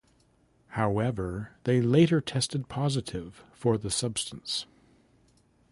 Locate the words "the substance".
3.77-4.65